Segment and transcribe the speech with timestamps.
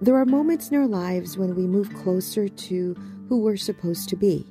[0.00, 2.94] There are moments in our lives when we move closer to
[3.28, 4.46] who we're supposed to be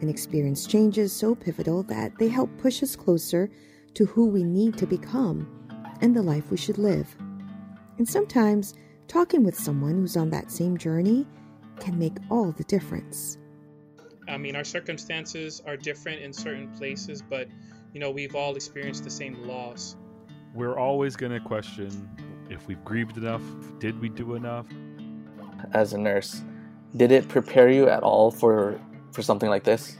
[0.00, 3.50] and experience changes so pivotal that they help push us closer
[3.94, 5.48] to who we need to become
[6.00, 7.12] and the life we should live.
[7.98, 8.74] And sometimes
[9.08, 11.26] talking with someone who's on that same journey
[11.80, 13.36] can make all the difference.
[14.28, 17.48] I mean, our circumstances are different in certain places, but
[17.92, 19.96] you know, we've all experienced the same loss.
[20.54, 22.08] We're always going to question
[22.48, 23.42] if we've grieved enough,
[23.80, 24.66] did we do enough?
[25.72, 26.42] As a nurse,
[26.96, 28.78] did it prepare you at all for
[29.12, 29.96] for something like this?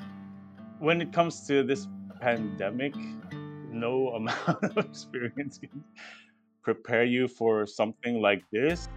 [0.79, 1.87] When it comes to this
[2.21, 2.95] pandemic,
[3.71, 5.85] no amount of experience can
[6.63, 8.89] prepare you for something like this.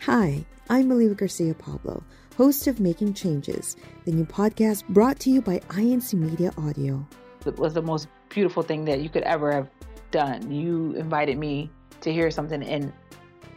[0.00, 2.02] Hi, I'm Malika Garcia Pablo,
[2.36, 7.06] host of Making Changes, the new podcast brought to you by INC Media Audio.
[7.44, 9.70] It was the most beautiful thing that you could ever have
[10.10, 10.50] done.
[10.50, 11.70] You invited me
[12.02, 12.92] to hear something, and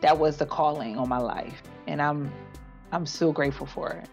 [0.01, 2.31] that was the calling on my life, and I'm
[2.91, 4.09] I'm so grateful for it.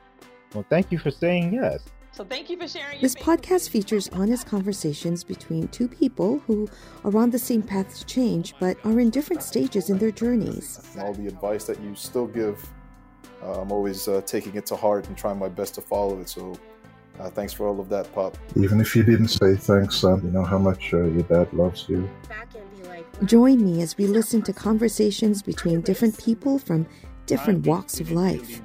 [0.55, 1.85] Well, thank you for saying yes.
[2.17, 2.99] So thank you for sharing.
[3.03, 6.67] This podcast features honest conversations between two people who
[7.05, 10.81] are on the same path to change, but are in different stages in their journeys.
[10.99, 12.67] All the advice that you still give,
[13.43, 16.31] uh, I'm always uh, taking it to heart and trying my best to follow it.
[16.31, 16.59] So,
[17.21, 18.39] uh, thanks for all of that, Pop.
[18.57, 21.87] Even if you didn't say thanks, son, you know how much uh, your dad loves
[21.87, 22.09] you.
[23.25, 26.87] Join me as we listen to conversations between different people from
[27.27, 28.63] different walks of life.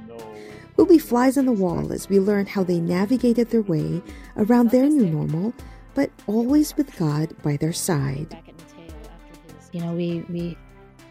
[0.76, 4.02] We'll be flies on the wall as we learn how they navigated their way
[4.38, 5.54] around their new normal,
[5.94, 8.38] but always with God by their side.
[9.72, 10.58] You know, we, we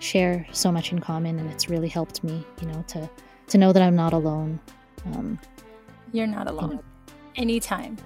[0.01, 3.09] share so much in common, and it's really helped me, you know, to,
[3.49, 4.61] to know that I'm not alone.
[5.07, 5.39] Um,
[6.13, 6.81] You're not alone.
[7.37, 7.97] Anytime.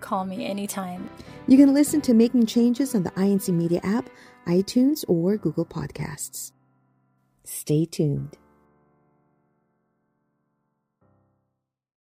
[0.00, 1.08] Call me anytime.
[1.46, 4.08] You can listen to Making Changes on the INC Media app,
[4.46, 6.52] iTunes, or Google Podcasts.
[7.44, 8.36] Stay tuned.